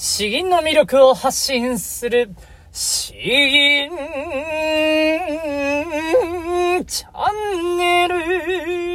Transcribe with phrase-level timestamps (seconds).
[0.00, 2.30] 詩吟の魅力を発信する、
[2.70, 3.90] 詩吟
[6.86, 8.87] チャンネル。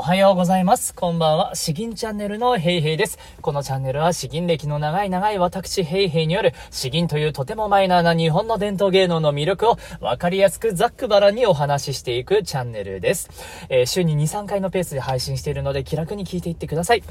[0.00, 0.94] おはようございます。
[0.94, 1.54] こんばんは。
[1.54, 3.18] 詩吟チャンネルのヘイヘイです。
[3.42, 13.28] このチャンネルは詩吟歴の長い長い私ヘイヘイによる詩吟というとてもマイナーな日本の伝統芸能の魅力をわかりやすくざっくばらにお話ししていくチャンネルです。
[13.68, 17.02] えー週に2、3回のペースで配信しているので気楽に聞いていってください。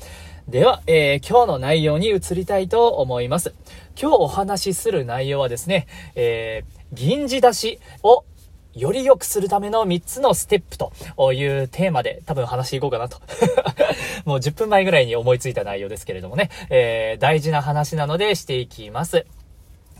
[0.47, 3.53] では、えー今日の内容に移りたいと思います。
[4.01, 8.25] 今日お話しする内容はですね、えー銀字出しを
[8.75, 13.19] より良くするための3つのステップというテーマで多分話していこうかなと。
[14.25, 19.25] もう10分前ぐらいに思いついた内容ですけれどもね、えー大事な話なのでしていきます。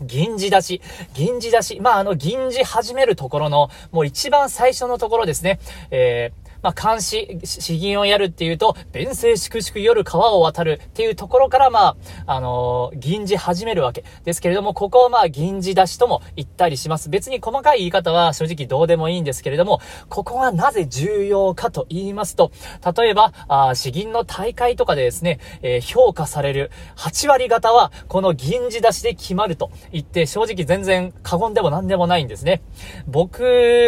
[0.00, 0.80] 銀字出し。
[1.14, 1.78] 銀字出し。
[1.80, 5.58] まあ、あの、銀字始めるところの、もう一番最初のところですね。
[5.90, 11.96] えーまあ、監視、詩吟をやるっていうと、弁声粛々夜川を渡るっていうところから、ま
[12.26, 17.08] あ、あのー銀字始めるわけですけれども、ここをまあ、銀字出しとも言ったりします。
[17.08, 22.52] 別に細かい言い方は正直どうでもいいんですけれども、ここがなぜ重要かと言いますと、
[22.96, 32.62] 例えば、あー詩吟の大会とかでですね、えー評価される8割方は、この銀字出しで決まると言って、正直全然過言でも何でもないんですね。
[33.06, 33.42] 僕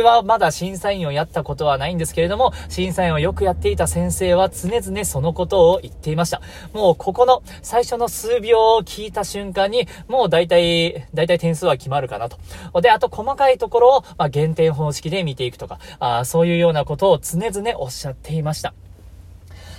[0.05, 6.41] はまだ審査員をやったことはないんですけれども、審査員をよくやっていた先生は常々そのことを言っていました。
[6.73, 12.39] もうここの最初の数秒を聞いた瞬間に、もう大体、大体点数は決まるかなと。
[12.81, 18.75] で、あと細かいところを、まあ、減点方式で見ていくとか、あそういうようなことを常々おっしゃっていました。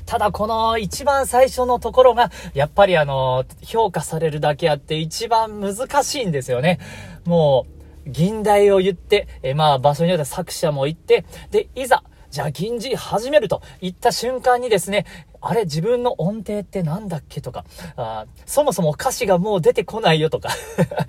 [0.05, 6.79] ただこの一番最初のところが、やっぱりあの、評価されるだけあって一番難しいんですよね。
[7.25, 7.65] も
[8.05, 12.03] う、銀題を言って、えまあ場所によって作者も言って、で、いざ、
[12.33, 15.05] じゃあ銀字始めると言った瞬間にですね、
[15.39, 17.63] あれ自分の音程って何だっけとか、
[17.95, 20.49] あそもそも歌詞がもう出てこないよとか、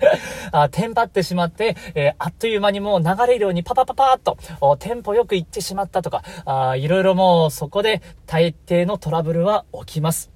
[0.53, 4.37] あテンパってしまって、えーあっという間にもう流れるようにパパパパーっと、
[4.77, 10.34] テンポよく行ってしまったとか、あいろいろもうそこで大抵のトラブルは起きます。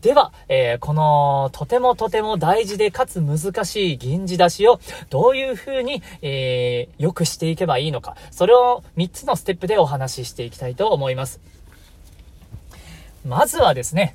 [0.00, 11.40] では、えーこの、とてもとても大事でかつ難しい銀字出しを、どういう風に、えー良くしていけばいいのか、それを3つのステップでお話ししていきたいと思います。
[13.24, 14.14] まずはですね、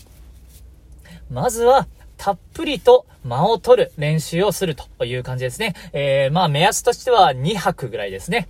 [1.29, 5.73] まずは、たっぷりと間を取る練習をするという感じですね。
[5.91, 8.47] えーまあ目安としては2拍ぐらいですね。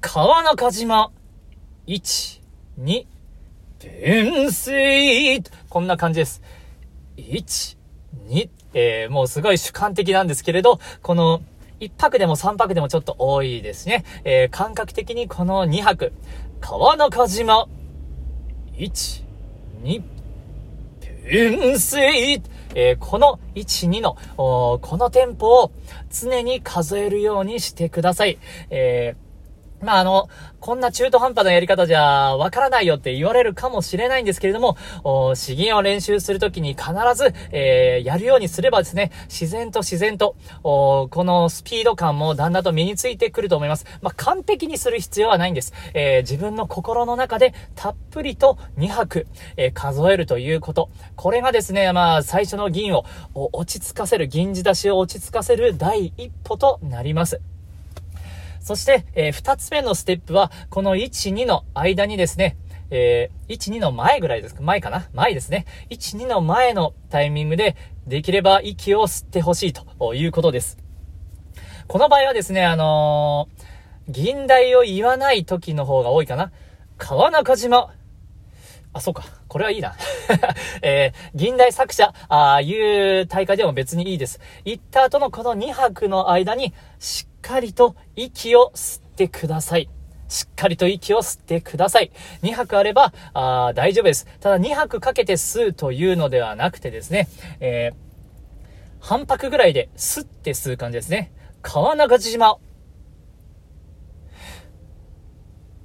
[0.00, 1.12] 川中島、
[1.86, 2.40] 1、
[2.80, 3.06] 2、
[3.82, 6.40] 天水こんな感じです。
[7.16, 7.76] 1、
[8.28, 11.42] 2、えー、もうすごい主観的なんですけれど、この、
[11.80, 14.04] 1泊でも3泊でもちょっと多いですね。
[14.22, 16.12] えー、感覚的にこの2泊、
[16.60, 17.66] 川中島、
[18.74, 19.24] 1、
[19.82, 20.02] 2、
[21.24, 22.40] 天水
[22.76, 25.72] えーこの1、2の、このテンポを
[26.08, 28.38] 常に数えるようにしてください。
[28.70, 29.31] えー
[29.82, 30.28] まあ、あの、
[30.60, 43.86] こんな中途半端なやり方じゃわからないよって言われるかもしれないんですけれども、お詩吟を練習するときに必ず、えーやるようにすればですね、自然と自然と、このスピード感もだんだんと身についてくると思います。
[44.02, 45.72] まあ、完璧にする必要はないんです。
[45.94, 49.26] えー自分の心の中でたっぷりと2拍、
[49.56, 50.90] えー数えるということ。
[51.16, 53.04] これがですね、まあ、最初の銀を
[53.34, 57.40] 落ち着かせる、銀字出しを落ち着かせる第一歩となります。
[58.62, 62.56] そして、えー二つ目のステップは、この1、2の間にですね、
[62.90, 65.66] えー1、2の前ぐらいですか前かな前ですね。
[65.90, 70.78] 1、2の前のタイミングで、できれば息を吸ってほしいということです。
[71.88, 73.72] この場合はですね、あのー
[74.08, 76.50] 銀題を言わない時の方が多いかな。
[76.98, 77.92] 川中島。
[78.92, 79.24] あ、そうか。
[79.48, 79.94] これはいいな。
[80.82, 84.40] えー、銀代作者、ああいう大会でも別にいいです。
[84.64, 89.90] 行った後のこの2泊の間に、しっかりと息を吸ってください。
[90.28, 92.10] しっかりと息を吸ってください。
[92.42, 94.26] 2泊あれば、あ大丈夫です。
[94.40, 97.28] ただ2泊かけて吸うというのではなくてですね、
[97.60, 97.94] えー、
[99.00, 101.32] 半泊ぐらいで吸って吸う感じですね。
[101.60, 102.56] 川中島。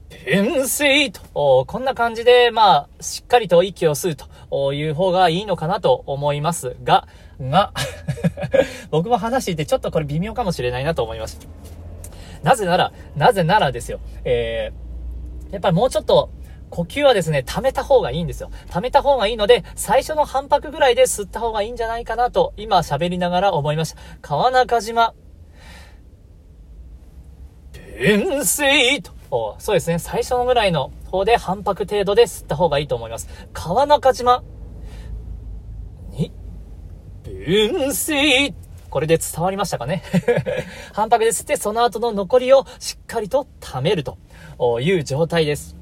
[0.10, 4.16] 天水と、おこんな感じで、まあ、しっかりと息を吸う
[4.50, 7.08] という方がいいのかなと思いますが、
[7.42, 7.74] が、
[8.92, 11.48] 僕も話していてちょっとこれ微妙かもしれないなと思いました。
[12.44, 16.30] なぜなら、なぜならですよ、えー、やっぱりもうちょっと、
[16.70, 18.52] 呼吸はですね、溜めた方がいいんですよ。
[18.70, 24.00] 溜めた方がいいので、最初の半拍ぐらいで吸った方がいいんじゃないかなと、今喋りながら思いました。
[24.22, 25.14] 川中島、
[28.00, 33.28] 天水と、そうですね、最初のぐらいの方で半拍程度で吸った方がいいと思います。
[33.54, 34.44] 川中島、
[37.48, 38.54] 分水。
[38.90, 40.04] これで伝わりましたかね？
[40.92, 44.18] 反拍で吸って、その後の残りをしっかりと溜めると
[44.82, 45.76] いう状態です。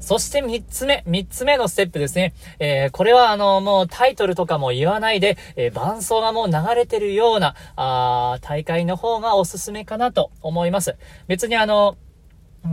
[0.00, 2.34] そして三つ目、三つ目のステップですね。
[2.58, 10.96] えー、これはあの、もうタイトルとかも言わないで、えー、伴奏がもう流れてるような、あ大会の方がおすすめかなと思います。
[11.26, 11.96] 別にあの、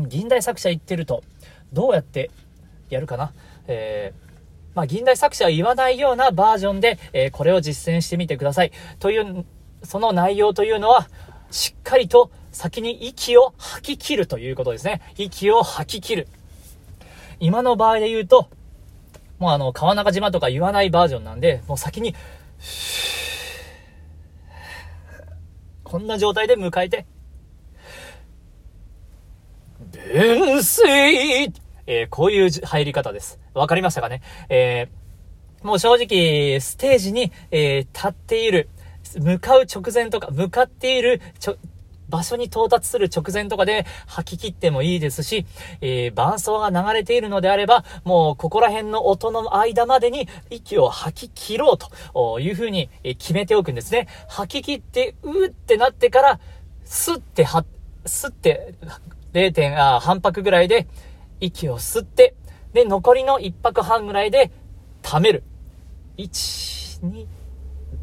[0.08, 1.24] 銀代作者言ってると、
[1.72, 2.30] どうやって
[2.90, 3.32] やるかな？
[3.68, 4.25] えー
[4.76, 8.72] まあ、銀代作者は言わないようなバージョンで、えー、これを実践してみてください。
[9.00, 9.46] という、
[9.84, 11.08] その内容というのは、
[11.50, 15.02] しっかりと先に息を吐き切るということですね。
[15.18, 16.28] 息を吐き切る。
[17.40, 18.50] 今の場合で言うと、
[19.40, 22.14] もうあの、川中島とか言わないバージョンなんで、もう先に、
[25.84, 27.06] こんな状態で迎えて、
[29.94, 31.54] 弁水
[31.88, 33.40] えー、こういう入り方です。
[33.54, 34.22] わかりましたかね？
[34.50, 38.70] えー、もう正直、ステージに、えー、立っている、
[39.18, 41.58] 向かう直前とか、向かっている、ちょ、
[42.08, 45.48] 場所に到達する直前とかで吐き切ってもいいですし、
[45.82, 54.08] えー、伴奏が流れているのであれば、もうここら辺の音の間までに息を吐き切ろうというふうに決めておくんですね。
[54.28, 56.40] 吐き切って、うーってなってから、
[56.84, 57.66] スッては、
[58.06, 58.76] スッて、
[59.34, 59.52] 0.
[59.52, 60.88] 点、あ、半拍ぐらいで
[61.40, 62.36] 息を吸って、
[62.74, 64.52] で、残りの1拍半ぐらいで
[65.02, 65.44] 溜める。
[66.18, 67.28] 1、2、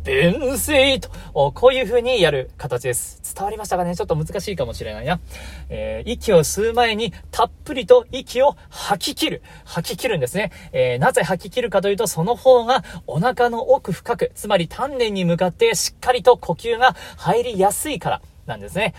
[0.05, 1.11] 弁声と、
[1.53, 3.21] こういう風にやる形です。
[3.35, 3.95] 伝わりましたかね？
[3.97, 5.21] ちょっと難しいかもしれないな。
[5.69, 9.43] えー、息を吸う前にたっぷりと息を吐き切る。
[9.65, 10.53] 吐き切るんですね。
[10.73, 18.95] えー、なぜ吐き切るかというと、その方がお腹の奥深く、つまり丹念に向かってしっかりと呼吸が入りやすいからなんですね。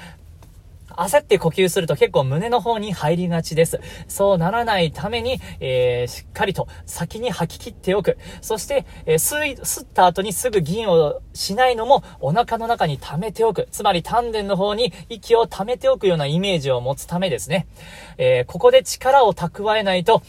[0.97, 3.79] 焦って呼吸すると結構胸の方に入りがちです。
[4.07, 8.17] そうならないために、えー、しっかりと先に吐き切っておく。
[8.41, 13.67] そして、えー、吸い、吸った後にすぐ銀をしないのもお腹の中に溜めておく。
[13.71, 17.67] つまり丹田の方に息を溜めておくようなイメージを持つためですね。
[18.17, 20.21] えー、ここで力を蓄えないと、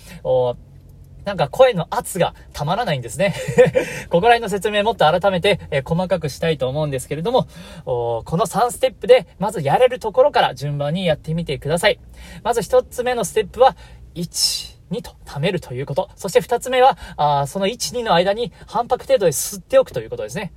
[1.25, 3.35] なんか声の圧がたまらないんですね。
[4.11, 7.47] ここら辺の説明もっと改めて、えー、細かくしたいと思うんですけれども、
[7.85, 11.99] この3ステップで、まずやれるところから順番にやってみてください。
[12.43, 13.77] まず1つ目のステップは、
[14.15, 16.11] 1、2と貯めるということ。
[16.17, 20.53] そして2つ目は、あその1、2の間に反拍程度で吸っておくということですね。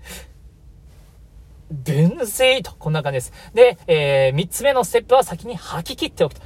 [1.71, 3.33] 伝声と、こんな感じです。
[3.53, 6.41] で、えー、3つ目のステップは先に吐き切っておくと。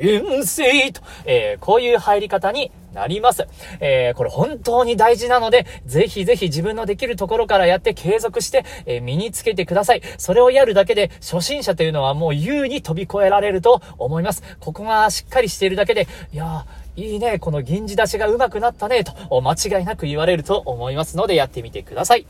[0.00, 3.46] 純粋と、えー、こういう入り方になります。
[3.80, 10.02] えー、これ本当に大事なので、ぜひぜひ自分のできるところからやって継続して、えー、身につけてください。
[10.16, 14.42] それをやるだけで、初心者というのはもう優に飛び越えられると思います。
[14.60, 16.66] ここがしっかりしているだけで、いや
[16.96, 22.26] いいね、この銀字出しが上手くなったね、と、間違いなく言われると思いますので、やってみてください。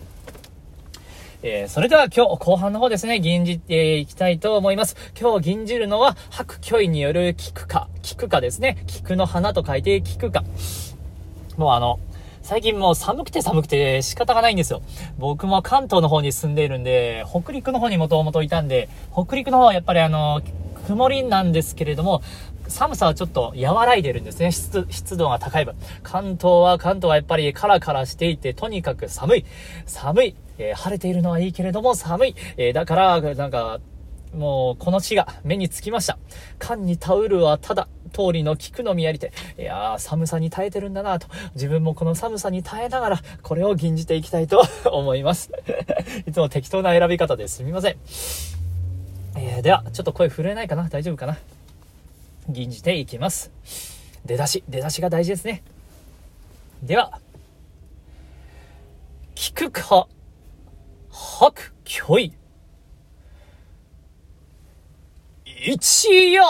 [1.41, 4.97] えー、それでは今日後半の方ですね、銀じっていきたいと思います。
[5.19, 8.83] 今日銀じるのは、白虚位による菊か、菊かですね。
[8.89, 10.43] 菊の花と書いて菊か。
[11.57, 12.01] もうあの、
[12.43, 14.83] 最近もう寒くて寒くて仕方がないんですよ。
[15.17, 20.43] 僕も関東の方に住んでいるんで、北陸の方にもともといたんで、北陸の方はやっぱりあの、
[20.89, 22.21] 曇りなんですけれども、
[22.69, 24.53] 寒さはちょっと和らいでるんですね。
[24.53, 25.75] 湿度が高い分。
[26.03, 29.45] 関東は、関東はやっぱりカラカラしていて、とにかく寒い。
[29.87, 30.35] 寒い。
[30.59, 32.35] えー、晴れているのはいいけれども寒い。
[32.57, 33.81] えー、だから、なんか、
[34.35, 36.19] もう、この詩が目につきました。
[36.59, 39.33] 缶にタオルはただ、通りの菊の実やりて。
[39.59, 41.29] いやー、寒さに耐えてるんだなと。
[41.55, 45.51] 自分もこの寒さに耐えながら、これを吟じていきたいと 思います。
[46.27, 47.97] いつも適当な選び方ですみません。
[49.37, 50.89] えー、では、ちょっと声震えないかな？
[50.89, 51.39] 大丈夫かな？
[52.49, 53.53] 吟じていきます。
[54.25, 55.63] 出だし、出だしが大事ですね。
[56.83, 57.21] では、
[59.35, 60.09] 聞くか、
[61.11, 62.33] 吐く、きょい。
[65.45, 66.43] 一夜、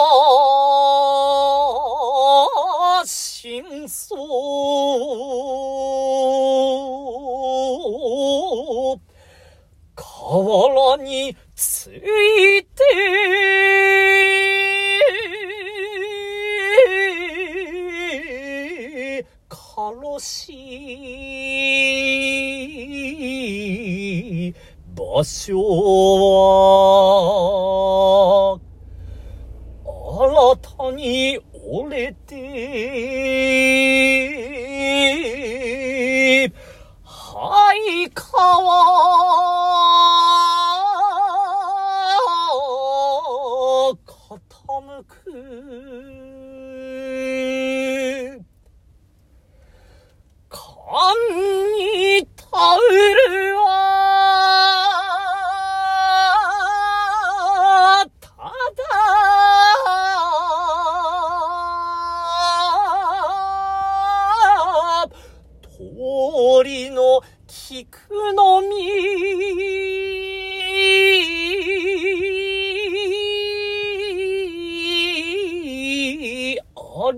[3.05, 4.19] 真相。
[10.29, 12.01] 河原につい
[12.65, 12.67] て、
[25.25, 25.59] 足を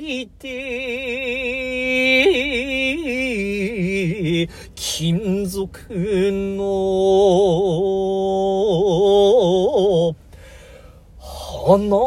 [0.01, 0.49] りて
[4.75, 5.77] 金属
[6.57, 6.97] の
[11.21, 11.99] 花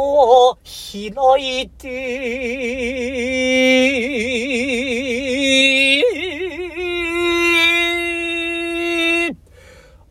[0.64, 1.84] 開いて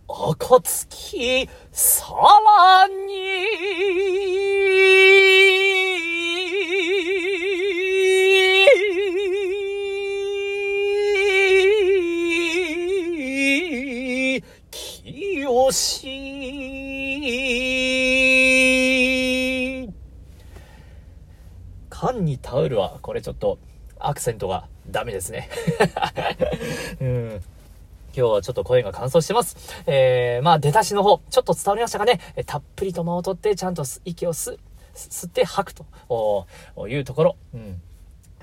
[0.09, 3.12] 暁さらに
[22.02, 23.59] 缶にタオルはこれちょっと
[24.00, 25.49] アクセントがダメですね
[27.00, 27.28] うん
[28.12, 29.56] 今日はちょっと声が乾燥してます。
[29.87, 32.21] えー、まあ出だしの方、ちょっと伝わりましたかね。
[32.37, 34.59] えたっぷりと間を取って、ちゃんと息を吸、
[34.94, 36.47] 吸って吐くと
[36.87, 37.37] いうところ。
[37.54, 37.80] うん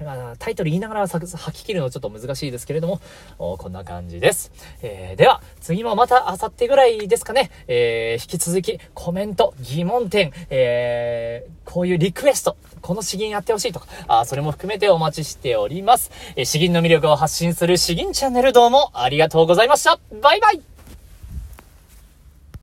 [0.04, 3.02] まあ、タイトル言いながら吐き切るのちょっと難しいですけれども、
[3.38, 4.52] こんな感じです。
[4.82, 16.12] えー、では、次もまた明後日ぐらいですかね、えー、引き続きコメント、疑問点、えー、こういうリクエスト、この詩吟やってほしいとか、あそれも含めてお待ちしております。
[16.36, 20.00] えー、詩吟の魅力を発信する詩吟チャンネルどうもありがとうございました。
[20.22, 20.69] バイバイ